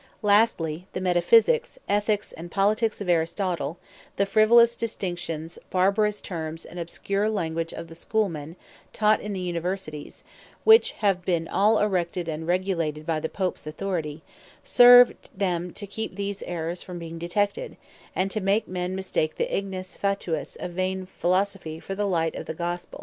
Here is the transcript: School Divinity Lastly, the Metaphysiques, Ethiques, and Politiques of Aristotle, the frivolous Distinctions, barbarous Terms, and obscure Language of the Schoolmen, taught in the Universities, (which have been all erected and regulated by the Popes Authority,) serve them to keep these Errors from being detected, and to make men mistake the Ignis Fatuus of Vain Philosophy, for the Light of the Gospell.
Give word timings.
School 0.01 0.07
Divinity 0.07 0.25
Lastly, 0.29 0.87
the 0.93 0.99
Metaphysiques, 0.99 1.77
Ethiques, 1.87 2.33
and 2.35 2.49
Politiques 2.49 3.01
of 3.01 3.07
Aristotle, 3.07 3.77
the 4.15 4.25
frivolous 4.25 4.75
Distinctions, 4.75 5.59
barbarous 5.69 6.21
Terms, 6.21 6.65
and 6.65 6.79
obscure 6.79 7.29
Language 7.29 7.71
of 7.71 7.87
the 7.87 7.93
Schoolmen, 7.93 8.55
taught 8.93 9.21
in 9.21 9.33
the 9.33 9.39
Universities, 9.39 10.23
(which 10.63 10.93
have 10.93 11.23
been 11.23 11.47
all 11.47 11.77
erected 11.77 12.27
and 12.27 12.47
regulated 12.47 13.05
by 13.05 13.19
the 13.19 13.29
Popes 13.29 13.67
Authority,) 13.67 14.23
serve 14.63 15.13
them 15.37 15.71
to 15.73 15.85
keep 15.85 16.15
these 16.15 16.41
Errors 16.47 16.81
from 16.81 16.97
being 16.97 17.19
detected, 17.19 17.77
and 18.15 18.31
to 18.31 18.41
make 18.41 18.67
men 18.67 18.95
mistake 18.95 19.35
the 19.35 19.55
Ignis 19.55 19.95
Fatuus 19.97 20.55
of 20.55 20.71
Vain 20.71 21.05
Philosophy, 21.05 21.79
for 21.79 21.93
the 21.93 22.07
Light 22.07 22.33
of 22.33 22.47
the 22.47 22.55
Gospell. 22.55 22.99